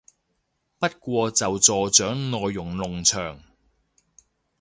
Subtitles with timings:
[0.79, 3.39] 不過就助長內容農場